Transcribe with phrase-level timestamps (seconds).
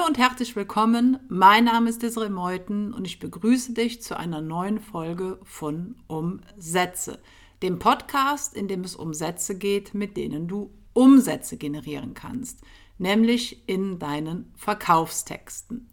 [0.00, 1.18] Hallo und herzlich willkommen.
[1.28, 7.18] Mein Name ist Desiree Meuthen und ich begrüße dich zu einer neuen Folge von Umsätze,
[7.62, 12.62] dem Podcast, in dem es um Sätze geht, mit denen du Umsätze generieren kannst,
[12.96, 15.86] nämlich in deinen Verkaufstexten.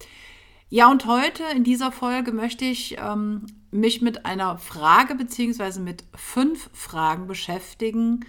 [0.69, 5.81] Ja, und heute in dieser Folge möchte ich ähm, mich mit einer Frage bzw.
[5.81, 8.21] mit fünf Fragen beschäftigen,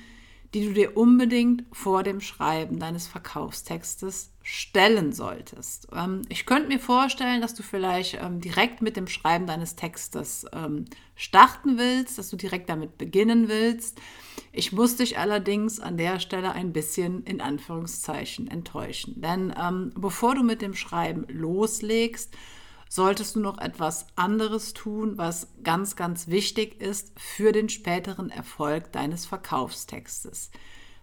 [0.54, 5.88] die du dir unbedingt vor dem Schreiben deines Verkaufstextes stellen solltest.
[5.94, 10.46] Ähm, ich könnte mir vorstellen, dass du vielleicht ähm, direkt mit dem Schreiben deines Textes
[10.54, 14.00] ähm, starten willst, dass du direkt damit beginnen willst.
[14.52, 19.20] Ich muss dich allerdings an der Stelle ein bisschen in Anführungszeichen enttäuschen.
[19.20, 22.32] Denn ähm, bevor du mit dem Schreiben loslegst,
[22.88, 28.92] solltest du noch etwas anderes tun, was ganz, ganz wichtig ist für den späteren Erfolg
[28.92, 30.50] deines Verkaufstextes.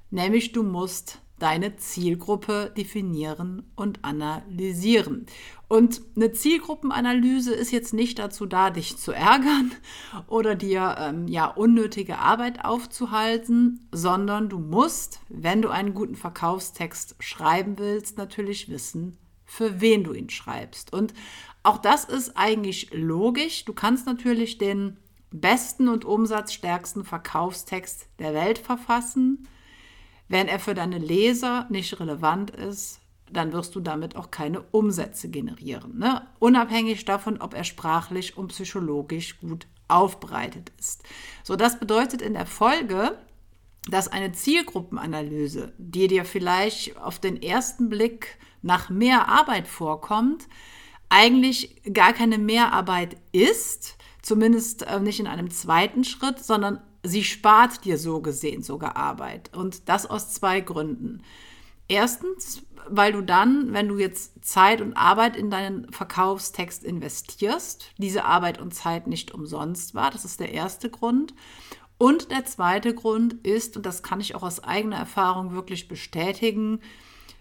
[0.10, 5.26] Nämlich du musst deine Zielgruppe definieren und analysieren.
[5.68, 9.72] Und eine Zielgruppenanalyse ist jetzt nicht dazu da, dich zu ärgern
[10.28, 17.16] oder dir ähm, ja unnötige Arbeit aufzuhalten, sondern du musst, wenn du einen guten Verkaufstext
[17.20, 20.94] schreiben willst, natürlich wissen, für wen du ihn schreibst.
[20.94, 21.14] Und
[21.66, 23.66] auch das ist eigentlich logisch.
[23.66, 24.98] Du kannst natürlich den
[25.32, 29.48] besten und umsatzstärksten Verkaufstext der Welt verfassen.
[30.28, 35.30] Wenn er für deine Leser nicht relevant ist, dann wirst du damit auch keine Umsätze
[35.30, 35.98] generieren.
[35.98, 36.28] Ne?
[36.40, 41.04] Unabhängig davon, ob er sprachlich und psychologisch gut aufbereitet ist.
[41.44, 43.18] So, das bedeutet in der Folge,
[43.90, 50.48] dass eine Zielgruppenanalyse, die dir vielleicht auf den ersten Blick nach mehr Arbeit vorkommt,
[51.16, 57.86] eigentlich gar keine Mehrarbeit ist, zumindest äh, nicht in einem zweiten Schritt, sondern sie spart
[57.86, 59.56] dir so gesehen sogar Arbeit.
[59.56, 61.22] Und das aus zwei Gründen.
[61.88, 68.26] Erstens, weil du dann, wenn du jetzt Zeit und Arbeit in deinen Verkaufstext investierst, diese
[68.26, 70.12] Arbeit und Zeit nicht umsonst war.
[70.12, 71.34] Das ist der erste Grund.
[71.98, 76.82] Und der zweite Grund ist, und das kann ich auch aus eigener Erfahrung wirklich bestätigen,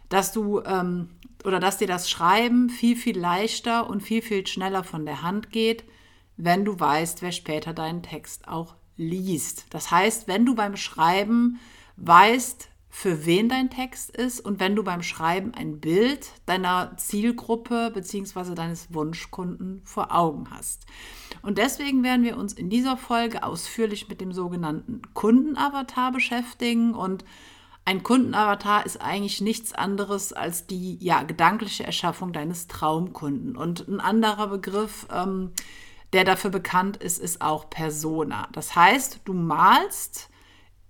[0.08, 1.08] dass du ähm,
[1.44, 5.50] oder dass dir das Schreiben viel, viel leichter und viel, viel schneller von der Hand
[5.50, 5.84] geht,
[6.36, 9.66] wenn du weißt, wer später deinen Text auch liest.
[9.70, 11.60] Das heißt, wenn du beim Schreiben
[11.96, 17.90] weißt, für wen dein Text ist und wenn du beim Schreiben ein Bild deiner Zielgruppe
[17.92, 18.54] bzw.
[18.54, 20.86] deines Wunschkunden vor Augen hast.
[21.42, 27.24] Und deswegen werden wir uns in dieser Folge ausführlich mit dem sogenannten Kundenavatar beschäftigen und
[27.84, 33.56] ein Kundenavatar ist eigentlich nichts anderes als die ja, gedankliche Erschaffung deines Traumkunden.
[33.56, 35.52] Und ein anderer Begriff, ähm,
[36.12, 38.48] der dafür bekannt ist, ist auch Persona.
[38.52, 40.30] Das heißt, du malst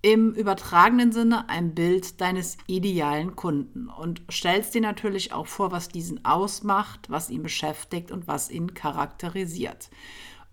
[0.03, 5.88] im übertragenen Sinne ein Bild deines idealen Kunden und stellst dir natürlich auch vor, was
[5.88, 9.88] diesen ausmacht, was ihn beschäftigt und was ihn charakterisiert.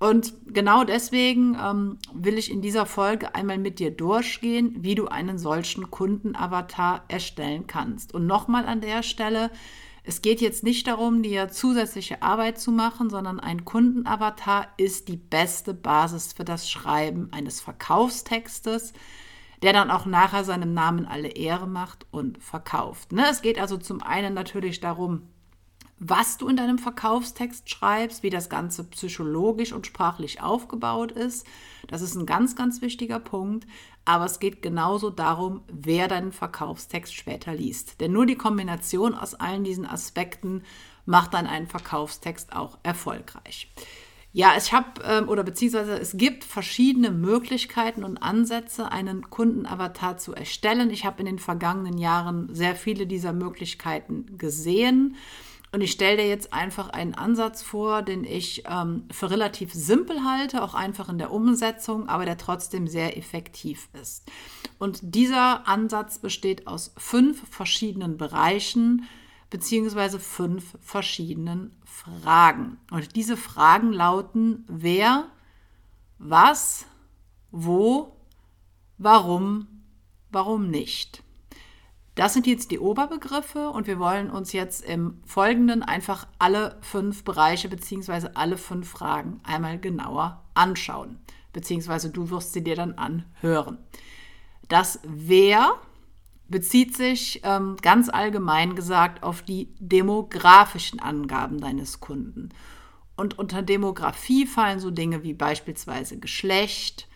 [0.02, 5.06] Und genau deswegen ähm, will ich in dieser Folge einmal mit dir durchgehen, wie du
[5.06, 8.12] einen solchen Kundenavatar erstellen kannst.
[8.12, 9.52] Und nochmal an der Stelle,
[10.04, 15.18] es geht jetzt nicht darum, dir zusätzliche Arbeit zu machen, sondern ein Kundenavatar ist die
[15.18, 18.94] beste Basis für das Schreiben eines Verkaufstextes,
[19.62, 23.12] der dann auch nachher seinem Namen alle Ehre macht und verkauft.
[23.12, 23.26] Ne?
[23.30, 25.28] Es geht also zum einen natürlich darum,
[26.04, 31.46] was du in deinem Verkaufstext schreibst, wie das Ganze psychologisch und sprachlich aufgebaut ist.
[31.88, 33.68] Das ist ein ganz, ganz wichtiger Punkt.
[34.04, 38.02] Aber es geht genauso darum, wer deinen Verkaufstext später liest.
[38.02, 40.64] Denn nur die Kombination aus allen diesen Aspekten
[41.06, 43.72] macht dann einen Verkaufstext auch erfolgreich.
[44.34, 50.34] Ja, ich habe ähm, oder beziehungsweise es gibt verschiedene Möglichkeiten und Ansätze, einen Kundenavatar zu
[50.34, 50.90] erstellen.
[50.90, 55.16] Ich habe in den vergangenen Jahren sehr viele dieser Möglichkeiten gesehen.
[55.74, 60.24] Und ich stelle dir jetzt einfach einen Ansatz vor, den ich ähm, für relativ simpel
[60.26, 64.29] halte, auch einfach in der Umsetzung, aber der trotzdem sehr effektiv ist.
[64.79, 69.08] Und dieser Ansatz besteht aus fünf verschiedenen Bereichen
[69.50, 72.78] beziehungsweise fünf verschiedenen Fragen.
[72.90, 75.29] Und diese Fragen lauten, wer,
[76.18, 76.85] was,
[77.52, 78.18] wo,
[78.97, 79.68] warum,
[80.32, 81.23] warum nicht.
[82.22, 87.23] Das sind jetzt die Oberbegriffe und wir wollen uns jetzt im Folgenden einfach alle fünf
[87.23, 88.28] Bereiche bzw.
[88.35, 91.18] alle fünf Fragen einmal genauer anschauen.
[91.52, 93.79] Beziehungsweise du wirst sie dir dann anhören.
[94.70, 95.73] Das Wer
[96.47, 102.50] bezieht sich ähm, ganz allgemein gesagt auf die demografischen Angaben deines Kunden.
[103.16, 107.08] Und unter Demografie fallen so Dinge wie beispielsweise Geschlecht,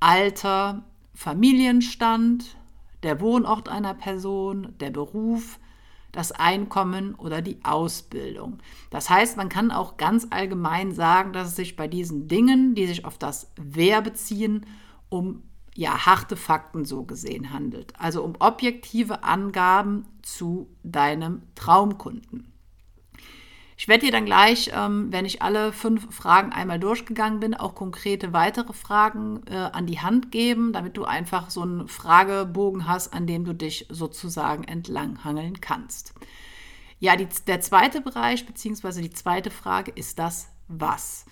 [0.00, 2.56] Alter, Familienstand,
[3.02, 5.58] der Wohnort einer Person, der Beruf,
[6.12, 8.58] das Einkommen oder die Ausbildung.
[8.90, 12.86] Das heißt, man kann auch ganz allgemein sagen, dass es sich bei diesen Dingen, die
[12.86, 14.66] sich auf das Wer beziehen,
[15.10, 15.42] um
[15.74, 17.92] ja, harte Fakten so gesehen handelt.
[18.00, 22.52] Also um objektive Angaben zu deinem Traumkunden.
[23.80, 27.76] Ich werde dir dann gleich, ähm, wenn ich alle fünf Fragen einmal durchgegangen bin, auch
[27.76, 33.14] konkrete weitere Fragen äh, an die Hand geben, damit du einfach so einen Fragebogen hast,
[33.14, 36.12] an dem du dich sozusagen entlanghangeln kannst.
[36.98, 39.00] Ja, die, der zweite Bereich bzw.
[39.00, 41.24] die zweite Frage ist das Was.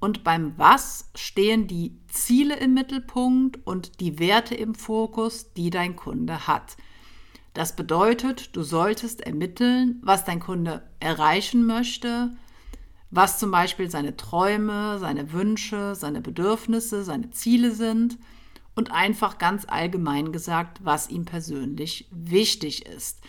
[0.00, 5.94] Und beim Was stehen die Ziele im Mittelpunkt und die Werte im Fokus, die dein
[5.94, 6.76] Kunde hat.
[7.54, 12.30] Das bedeutet, du solltest ermitteln, was dein Kunde erreichen möchte,
[13.10, 18.18] was zum Beispiel seine Träume, seine Wünsche, seine Bedürfnisse, seine Ziele sind
[18.74, 23.20] und einfach ganz allgemein gesagt, was ihm persönlich wichtig ist.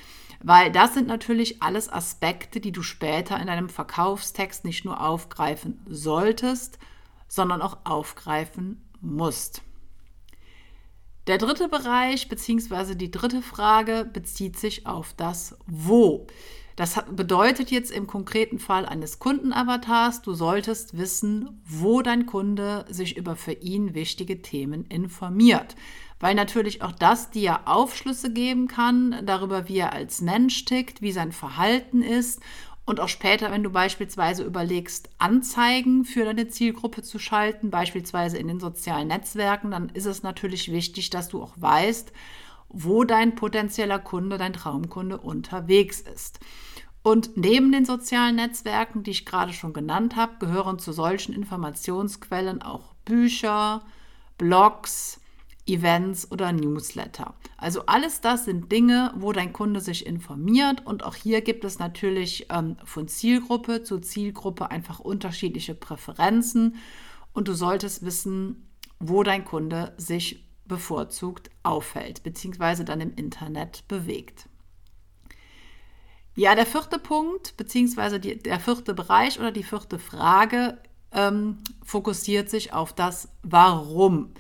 [0.42, 5.82] Weil das sind natürlich alles Aspekte, die du später in deinem Verkaufstext nicht nur aufgreifen
[5.88, 6.80] solltest,
[7.28, 9.64] sondern auch aufgreifen musst.
[11.28, 12.96] Der dritte Bereich bzw.
[12.96, 16.28] die dritte Frage bezieht sich auf das Wo.
[16.76, 23.16] Das bedeutet jetzt im konkreten Fall eines Kundenavatars, du solltest wissen, wo dein Kunde sich
[23.16, 25.76] über für ihn wichtige Themen informiert.
[26.20, 31.12] Weil natürlich auch das dir Aufschlüsse geben kann darüber, wie er als Mensch tickt, wie
[31.12, 32.42] sein Verhalten ist
[32.86, 38.48] und auch später, wenn du beispielsweise überlegst, Anzeigen für deine Zielgruppe zu schalten, beispielsweise in
[38.48, 42.12] den sozialen Netzwerken, dann ist es natürlich wichtig, dass du auch weißt,
[42.68, 46.40] wo dein potenzieller Kunde, dein Traumkunde unterwegs ist.
[47.04, 52.62] Und neben den sozialen Netzwerken, die ich gerade schon genannt habe, gehören zu solchen Informationsquellen
[52.62, 53.84] auch Bücher,
[54.38, 55.22] Blogs,
[55.66, 57.36] Events oder Newsletter.
[57.58, 61.80] Also alles das sind Dinge, wo dein Kunde sich informiert und auch hier gibt es
[61.80, 66.76] natürlich ähm, von Zielgruppe zu Zielgruppe einfach unterschiedliche Präferenzen
[67.34, 68.68] und du solltest wissen,
[69.00, 72.84] wo dein Kunde sich bevorzugt aufhält bzw.
[72.84, 74.48] dann im Internet bewegt.
[76.36, 78.36] Ja, der vierte Punkt bzw.
[78.36, 80.80] der vierte Bereich oder die vierte Frage
[81.12, 84.34] ähm, fokussiert sich auf das Warum.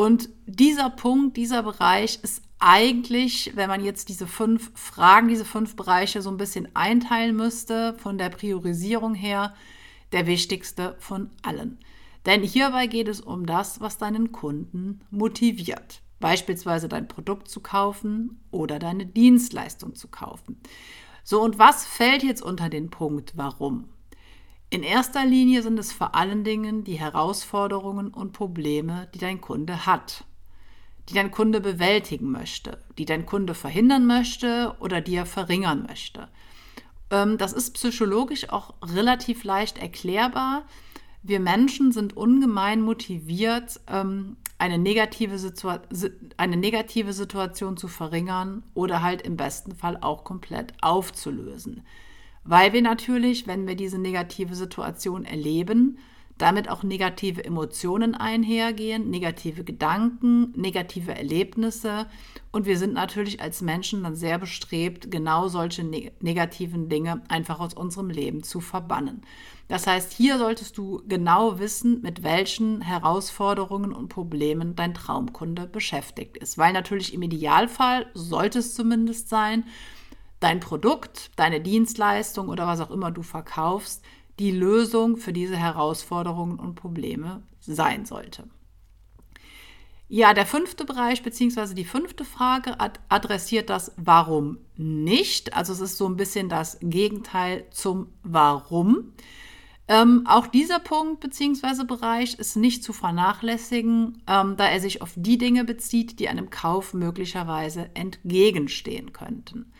[0.00, 5.74] Und dieser Punkt, dieser Bereich ist eigentlich, wenn man jetzt diese fünf Fragen, diese fünf
[5.74, 9.56] Bereiche so ein bisschen einteilen müsste, von der Priorisierung her,
[10.12, 11.80] der wichtigste von allen.
[12.26, 16.00] Denn hierbei geht es um das, was deinen Kunden motiviert.
[16.20, 20.60] Beispielsweise dein Produkt zu kaufen oder deine Dienstleistung zu kaufen.
[21.24, 23.88] So, und was fällt jetzt unter den Punkt Warum?
[24.70, 29.86] In erster Linie sind es vor allen Dingen die Herausforderungen und Probleme, die dein Kunde
[29.86, 30.24] hat,
[31.08, 36.28] die dein Kunde bewältigen möchte, die dein Kunde verhindern möchte oder die er verringern möchte.
[37.10, 40.66] Ähm, das ist psychologisch auch relativ leicht erklärbar.
[41.22, 45.38] Wir Menschen sind ungemein motiviert, ähm, eine negative,
[46.36, 51.84] eine negative Situation zu verringern oder halt im besten Fall auch komplett aufzulösen
[52.48, 55.98] weil wir natürlich, wenn wir diese negative Situation erleben,
[56.38, 62.06] damit auch negative Emotionen einhergehen, negative Gedanken, negative Erlebnisse.
[62.50, 67.74] Und wir sind natürlich als Menschen dann sehr bestrebt, genau solche negativen Dinge einfach aus
[67.74, 69.20] unserem Leben zu verbannen.
[69.66, 76.38] Das heißt, hier solltest du genau wissen, mit welchen Herausforderungen und Problemen dein Traumkunde beschäftigt
[76.38, 76.56] ist.
[76.56, 79.64] Weil natürlich im Idealfall sollte es zumindest sein,
[80.40, 84.04] dein Produkt, deine Dienstleistung oder was auch immer du verkaufst,
[84.38, 88.44] die Lösung für diese Herausforderungen und Probleme sein sollte.
[90.10, 91.74] Ja, der fünfte Bereich bzw.
[91.74, 92.76] die fünfte Frage
[93.10, 95.54] adressiert das Warum nicht.
[95.54, 99.12] Also es ist so ein bisschen das Gegenteil zum Warum.
[99.86, 101.84] Ähm, auch dieser Punkt bzw.
[101.84, 106.48] Bereich ist nicht zu vernachlässigen, ähm, da er sich auf die Dinge bezieht, die einem
[106.48, 109.72] Kauf möglicherweise entgegenstehen könnten.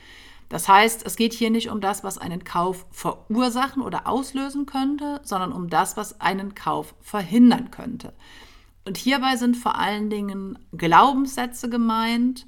[0.48, 5.20] Das heißt, es geht hier nicht um das, was einen Kauf verursachen oder auslösen könnte,
[5.22, 8.14] sondern um das, was einen Kauf verhindern könnte.
[8.86, 12.46] Und hierbei sind vor allen Dingen Glaubenssätze gemeint,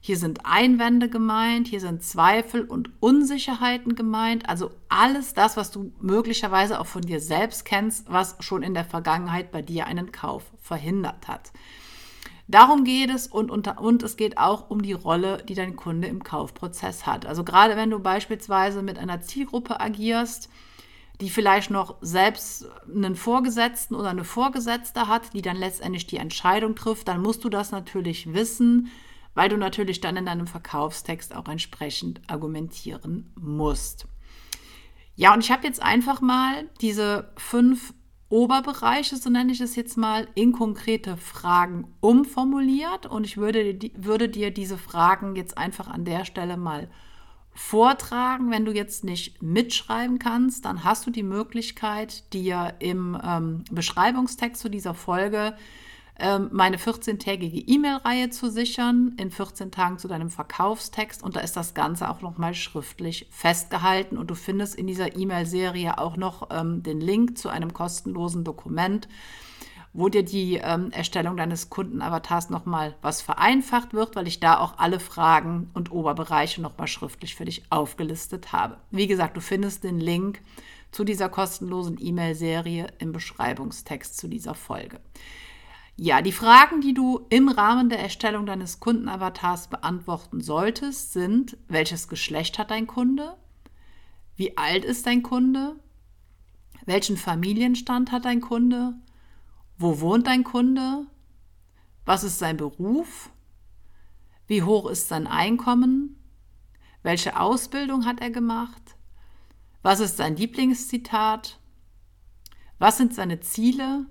[0.00, 5.92] hier sind Einwände gemeint, hier sind Zweifel und Unsicherheiten gemeint, also alles das, was du
[6.00, 10.44] möglicherweise auch von dir selbst kennst, was schon in der Vergangenheit bei dir einen Kauf
[10.60, 11.52] verhindert hat.
[12.48, 16.08] Darum geht es und, und, und es geht auch um die Rolle, die dein Kunde
[16.08, 17.26] im Kaufprozess hat.
[17.26, 20.48] Also gerade wenn du beispielsweise mit einer Zielgruppe agierst,
[21.20, 26.74] die vielleicht noch selbst einen Vorgesetzten oder eine Vorgesetzte hat, die dann letztendlich die Entscheidung
[26.74, 28.88] trifft, dann musst du das natürlich wissen,
[29.34, 34.06] weil du natürlich dann in deinem Verkaufstext auch entsprechend argumentieren musst.
[35.16, 37.92] Ja, und ich habe jetzt einfach mal diese fünf
[38.30, 44.28] Oberbereiche, so nenne ich es jetzt mal, in konkrete Fragen umformuliert und ich würde, würde
[44.28, 46.90] dir diese Fragen jetzt einfach an der Stelle mal
[47.54, 48.50] vortragen.
[48.50, 54.60] Wenn du jetzt nicht mitschreiben kannst, dann hast du die Möglichkeit, dir im ähm, Beschreibungstext
[54.60, 55.56] zu dieser Folge
[56.50, 61.22] meine 14-tägige E-Mail-Reihe zu sichern, in 14 Tagen zu deinem Verkaufstext.
[61.22, 64.18] Und da ist das Ganze auch nochmal schriftlich festgehalten.
[64.18, 69.08] Und du findest in dieser E-Mail-Serie auch noch ähm, den Link zu einem kostenlosen Dokument,
[69.92, 74.78] wo dir die ähm, Erstellung deines Kundenavatars nochmal was vereinfacht wird, weil ich da auch
[74.78, 78.78] alle Fragen und Oberbereiche nochmal schriftlich für dich aufgelistet habe.
[78.90, 80.40] Wie gesagt, du findest den Link
[80.90, 84.98] zu dieser kostenlosen E-Mail-Serie im Beschreibungstext zu dieser Folge.
[86.00, 92.06] Ja, die Fragen, die du im Rahmen der Erstellung deines Kundenavatars beantworten solltest, sind, welches
[92.06, 93.36] Geschlecht hat dein Kunde?
[94.36, 95.74] Wie alt ist dein Kunde?
[96.86, 98.94] Welchen Familienstand hat dein Kunde?
[99.76, 101.04] Wo wohnt dein Kunde?
[102.04, 103.30] Was ist sein Beruf?
[104.46, 106.16] Wie hoch ist sein Einkommen?
[107.02, 108.94] Welche Ausbildung hat er gemacht?
[109.82, 111.58] Was ist sein Lieblingszitat?
[112.78, 114.06] Was sind seine Ziele?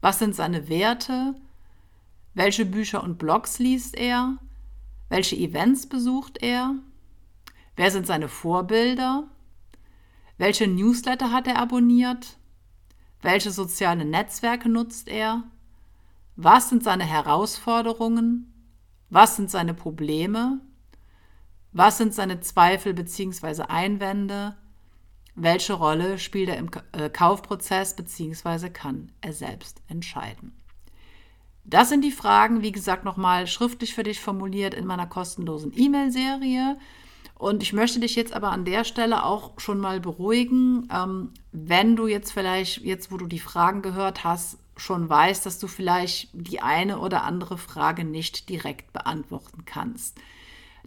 [0.00, 1.34] Was sind seine Werte?
[2.34, 4.36] Welche Bücher und Blogs liest er?
[5.08, 6.74] Welche Events besucht er?
[7.76, 9.28] Wer sind seine Vorbilder?
[10.38, 12.36] Welche Newsletter hat er abonniert?
[13.22, 15.44] Welche soziale Netzwerke nutzt er?
[16.36, 18.52] Was sind seine Herausforderungen?
[19.08, 20.60] Was sind seine Probleme?
[21.72, 23.62] Was sind seine Zweifel bzw.
[23.62, 24.56] Einwände?
[25.36, 28.70] Welche Rolle spielt er im äh, Kaufprozess bzw.
[28.70, 30.52] kann er selbst entscheiden.
[31.64, 36.78] Das sind die Fragen, wie gesagt, nochmal schriftlich für dich formuliert in meiner kostenlosen E-Mail-Serie.
[37.34, 41.94] Und ich möchte dich jetzt aber an der Stelle auch schon mal beruhigen, ähm, wenn
[41.96, 46.30] du jetzt vielleicht, jetzt wo du die Fragen gehört hast, schon weißt, dass du vielleicht
[46.32, 50.18] die eine oder andere Frage nicht direkt beantworten kannst.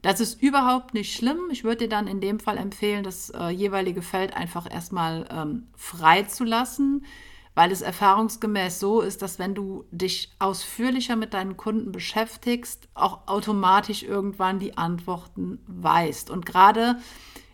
[0.02, 1.50] Das ist überhaupt nicht schlimm.
[1.52, 5.68] Ich würde dir dann in dem Fall empfehlen, das äh, jeweilige Feld einfach erstmal ähm,
[5.76, 7.06] frei zu lassen,
[7.54, 13.28] weil es erfahrungsgemäß so ist, dass wenn du dich ausführlicher mit deinen Kunden beschäftigst, auch
[13.28, 16.30] automatisch irgendwann die Antworten weißt.
[16.30, 16.98] Und gerade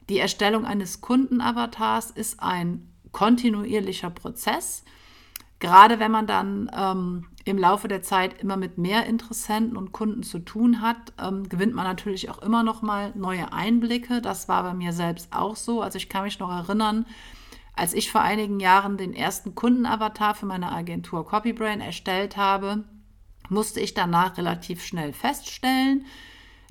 [0.10, 4.84] die Erstellung eines Kundenavatars ist ein kontinuierlicher Prozess.
[5.65, 10.22] Gerade wenn man dann ähm, im Laufe der Zeit immer mit mehr Interessenten und Kunden
[10.22, 14.22] zu tun hat, ähm, gewinnt man natürlich auch immer noch mal neue Einblicke.
[14.22, 15.81] Das war bei mir selbst auch so.
[15.81, 17.07] Also ich kann mich noch erinnern,
[17.75, 22.84] als ich vor einigen Jahren den ersten Kundenavatar für meine Agentur Copybrain erstellt habe,
[23.50, 26.05] musste ich danach relativ schnell feststellen,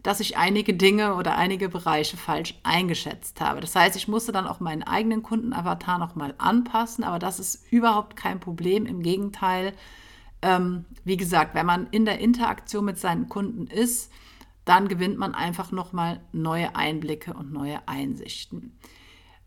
[0.05, 3.63] dass ich einige Dinge oder einige Bereiche falsch eingeschätzt habe.
[3.63, 8.15] Das heißt, ich musste dann auch meinen eigenen Kundenavatar nochmal anpassen, aber das ist überhaupt
[8.15, 8.85] kein Problem.
[8.85, 9.73] Im Gegenteil,
[10.43, 14.13] ähm, wie gesagt, wenn man in der Interaktion mit seinen Kunden ist,
[14.67, 18.79] dann gewinnt man einfach nochmal neue Einblicke und neue Einsichten.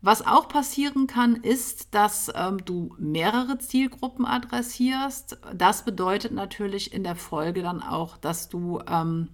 [0.00, 5.38] Was auch passieren kann, ist, dass ähm, du mehrere Zielgruppen adressierst.
[5.54, 9.28] Das bedeutet natürlich in der Folge dann auch, dass du ähm,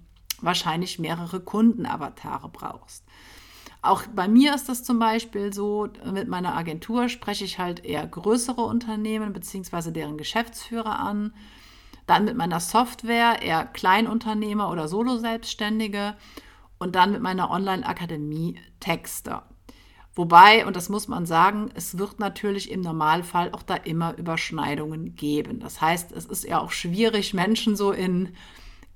[0.45, 3.05] wahrscheinlich mehrere Kundenavatare brauchst.
[3.83, 8.07] Auch bei mir ist das zum Beispiel so, mit meiner Agentur spreche ich halt eher
[8.07, 9.91] größere Unternehmen bzw.
[9.91, 11.35] deren Geschäftsführer an.
[12.07, 16.15] Dann mit meiner Software eher Kleinunternehmer oder Solo-Selbstständige.
[16.79, 19.45] Und dann mit meiner Online-Akademie Texter.
[20.15, 25.17] Wobei, und das muss man sagen, es wird natürlich im Normalfall auch da immer Überschneidungen
[25.17, 25.61] geben.
[25.61, 28.35] Das heißt, es ist ja auch schwierig, Menschen so in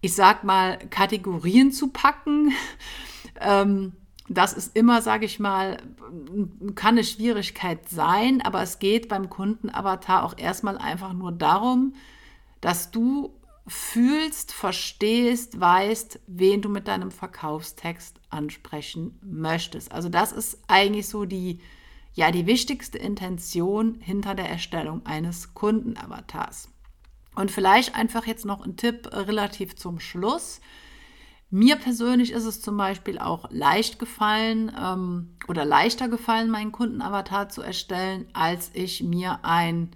[0.00, 2.52] ich sag mal, Kategorien zu packen.
[3.40, 3.92] ähm,
[4.28, 5.78] das ist immer, sage ich mal,
[6.74, 11.94] kann eine Schwierigkeit sein, aber es geht beim Kundenavatar auch erstmal einfach nur darum,
[12.60, 13.34] dass du
[13.66, 19.92] fühlst, verstehst, weißt, wen du mit deinem Verkaufstext ansprechen möchtest.
[19.92, 21.60] Also das ist eigentlich so die,
[22.14, 26.70] ja, die wichtigste Intention hinter der Erstellung eines Kundenavatars.
[27.38, 30.60] Und vielleicht einfach jetzt noch ein Tipp äh, relativ zum Schluss.
[31.50, 37.48] Mir persönlich ist es zum Beispiel auch leicht gefallen ähm, oder leichter gefallen, meinen Kundenavatar
[37.48, 39.92] zu erstellen, als ich mir ein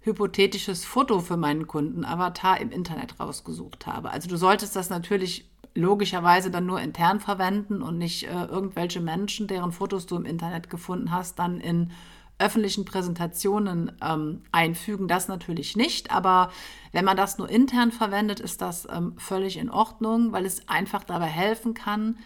[0.00, 4.10] hypothetisches Foto für meinen Kundenavatar im Internet rausgesucht habe.
[4.10, 9.48] Also du solltest das natürlich logischerweise dann nur intern verwenden und nicht äh, irgendwelche Menschen,
[9.48, 11.90] deren Fotos du im Internet gefunden hast, dann in
[12.38, 16.10] öffentlichen Präsentationen ähm, einfügen, das natürlich nicht.
[16.10, 16.50] Aber
[16.92, 21.04] wenn man das nur intern verwendet, ist das ähm, völlig in Ordnung, weil es einfach
[21.04, 22.18] dabei helfen kann,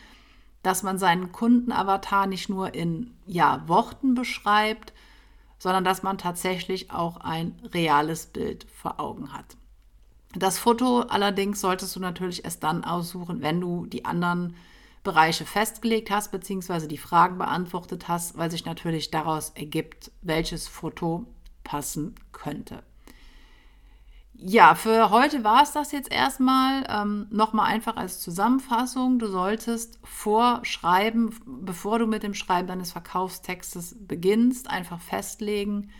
[0.62, 4.92] dass man seinen Kundenavatar nicht nur in ja, Worten beschreibt,
[5.58, 9.56] sondern dass man tatsächlich auch ein reales Bild vor Augen hat.
[10.34, 14.54] Das Foto allerdings solltest du natürlich erst dann aussuchen, wenn du die anderen
[15.02, 21.26] Bereiche festgelegt hast, beziehungsweise die Fragen beantwortet hast, weil sich natürlich daraus ergibt, welches Foto
[21.64, 22.82] passen könnte.
[24.42, 26.86] Ja, für heute war es das jetzt erstmal.
[26.88, 29.18] Ähm, Nochmal einfach als Zusammenfassung.
[29.18, 35.90] Du solltest vorschreiben, bevor du mit dem Schreiben deines Verkaufstextes beginnst, einfach festlegen,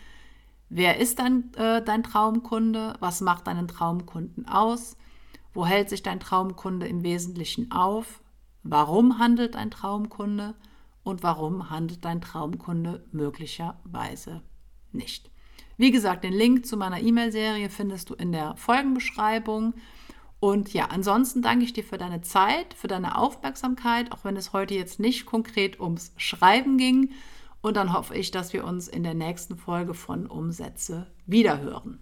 [0.71, 4.97] wer ist dein, äh, dein Traumkunde, was macht deinen Traumkunden aus,
[5.53, 8.23] wo hält sich dein Traumkunde im Wesentlichen auf,
[8.63, 10.55] warum handelt dein Traumkunde
[11.03, 14.43] und warum handelt dein Traumkunde möglicherweise
[14.93, 15.31] nicht.
[15.77, 19.75] Wie gesagt, den Link zu meiner E-Mail-Serie findest du in der Folgenbeschreibung.
[20.39, 24.53] Und ja, ansonsten danke ich dir für deine Zeit, für deine Aufmerksamkeit, auch wenn es
[24.53, 27.13] heute jetzt nicht konkret ums Schreiben ging.
[27.63, 31.99] Und dann hoffe ich, dass wir uns in der nächsten Folge von Umsätze wiederhören.